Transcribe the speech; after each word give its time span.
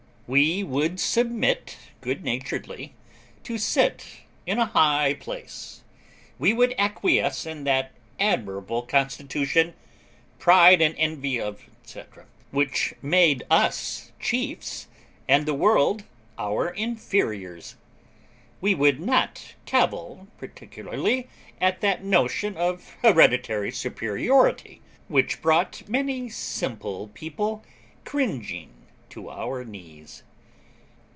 We 0.33 0.63
would 0.63 0.97
submit 1.01 1.75
good 1.99 2.23
naturedly 2.23 2.93
to 3.43 3.57
sit 3.57 4.05
in 4.45 4.59
a 4.59 4.67
high 4.67 5.13
place. 5.15 5.81
We 6.39 6.53
would 6.53 6.73
acquiesce 6.77 7.45
in 7.45 7.65
that 7.65 7.91
admirable 8.17 8.83
Constitution 8.83 9.73
(pride 10.39 10.81
and 10.81 10.95
envy 10.97 11.37
of, 11.37 11.67
&c.) 11.83 12.03
which 12.49 12.93
made 13.01 13.43
us 13.51 14.13
chiefs 14.21 14.87
and 15.27 15.45
the 15.45 15.53
world 15.53 16.05
our 16.37 16.69
inferiors; 16.75 17.75
we 18.61 18.73
would 18.73 19.01
not 19.01 19.55
cavil 19.65 20.29
particularly 20.37 21.27
at 21.59 21.81
that 21.81 22.05
notion 22.05 22.55
of 22.55 22.95
hereditary 23.01 23.69
superiority 23.73 24.79
which 25.09 25.41
brought 25.41 25.89
many 25.89 26.29
simple 26.29 27.09
people 27.13 27.65
cringing 28.05 28.69
to 29.09 29.29
our 29.29 29.65
knees. 29.65 30.23